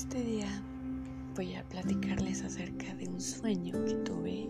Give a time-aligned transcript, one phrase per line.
[0.00, 0.62] Este día
[1.36, 4.48] voy a platicarles acerca de un sueño que tuve.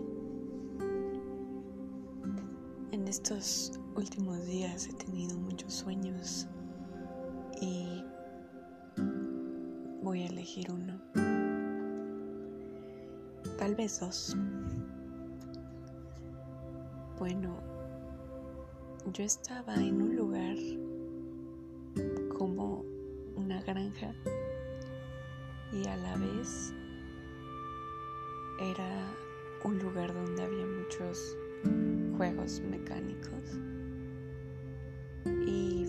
[2.91, 6.47] En estos últimos días he tenido muchos sueños
[7.61, 8.01] y
[10.01, 11.01] voy a elegir uno.
[13.59, 14.35] Tal vez dos.
[17.19, 17.57] Bueno,
[19.11, 20.30] yo estaba en un lugar
[23.73, 24.13] granja
[25.71, 26.73] y a la vez
[28.59, 29.07] era
[29.63, 31.37] un lugar donde había muchos
[32.17, 33.57] juegos mecánicos
[35.47, 35.85] y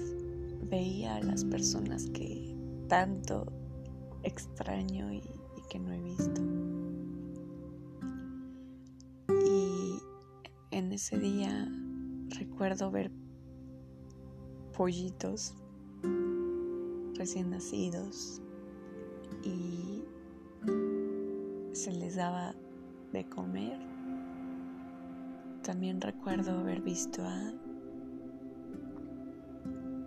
[0.70, 2.54] veía a las personas que
[2.88, 3.52] tanto
[4.22, 6.40] extraño y, y que no he visto.
[9.44, 9.98] Y
[10.70, 11.68] en ese día
[12.38, 13.10] recuerdo ver
[14.72, 15.56] pollitos
[17.22, 18.42] recién nacidos
[19.44, 20.02] y
[21.72, 22.52] se les daba
[23.12, 23.78] de comer.
[25.62, 27.52] También recuerdo haber visto a,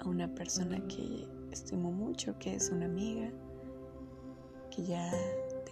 [0.02, 3.32] a una persona que estimo mucho, que es una amiga,
[4.70, 5.10] que ya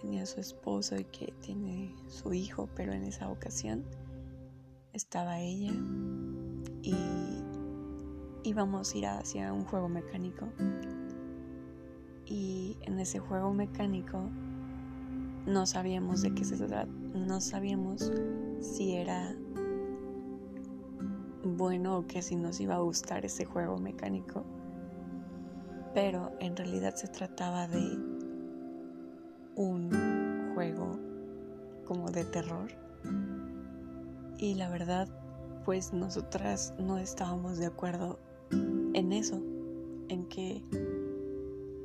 [0.00, 3.84] tenía su esposo y que tiene su hijo, pero en esa ocasión
[4.94, 5.74] estaba ella
[6.80, 6.96] y
[8.44, 10.48] íbamos a ir hacia un juego mecánico
[12.26, 14.28] y en ese juego mecánico
[15.46, 18.12] no sabíamos de qué se trataba, no sabíamos
[18.60, 19.36] si era
[21.44, 24.44] bueno o que si nos iba a gustar ese juego mecánico,
[25.92, 27.98] pero en realidad se trataba de
[29.56, 30.98] un juego
[31.84, 32.70] como de terror
[34.38, 35.08] y la verdad
[35.64, 38.18] pues nosotras no estábamos de acuerdo
[38.50, 39.42] en eso,
[40.08, 40.62] en que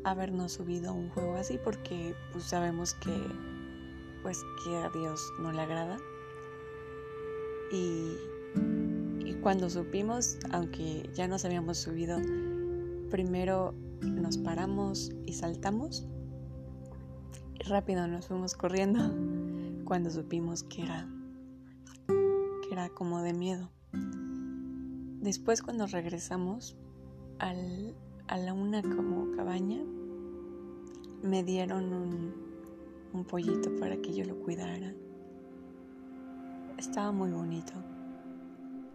[0.03, 3.13] habernos subido a un juego así porque pues sabemos que
[4.22, 5.97] pues que a Dios no le agrada.
[7.72, 8.18] Y,
[9.41, 12.19] cuando supimos aunque ya nos habíamos subido
[13.09, 16.06] primero nos paramos y saltamos
[17.53, 19.00] y rápido nos fuimos corriendo
[19.85, 21.07] cuando supimos que era
[22.07, 23.69] que era como de miedo.
[25.22, 26.75] Después cuando regresamos
[27.38, 27.96] al,
[28.28, 29.79] a la una como cabaña
[31.22, 34.94] me dieron un, pollito para que yo lo cuidara.
[36.78, 37.74] Estaba muy bonito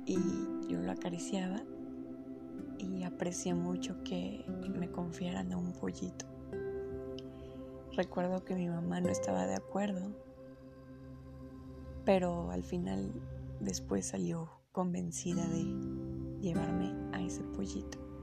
[0.07, 0.17] y
[0.69, 1.63] yo lo acariciaba
[2.79, 6.25] y aprecié mucho que me confiaran a un pollito.
[7.93, 10.11] Recuerdo que mi mamá no estaba de acuerdo,
[12.05, 13.13] pero al final
[13.61, 15.65] después salió convencida de
[16.41, 18.14] llevarme a ese pollito.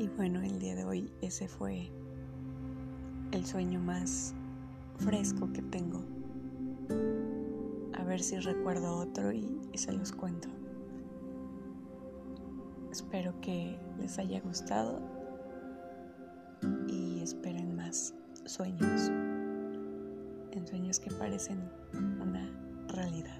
[0.00, 1.90] Y bueno, el día de hoy ese fue
[3.32, 4.34] el sueño más
[4.96, 6.02] fresco que tengo.
[7.92, 10.48] A ver si recuerdo otro y, se los cuento.
[12.90, 15.02] Espero que les haya gustado
[16.88, 18.14] y esperen más
[18.46, 19.10] sueños,
[20.52, 21.60] en sueños que parecen
[22.22, 22.50] una
[22.88, 23.39] realidad.